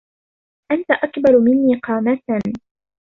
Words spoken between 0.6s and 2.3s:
أنت أكبر مني قامة.